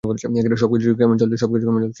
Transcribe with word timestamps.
সবকিছু 0.57 0.87
কেমন 0.95 1.15
চলছে? 1.17 1.37